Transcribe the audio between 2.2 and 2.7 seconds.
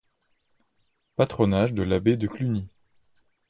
Cluny.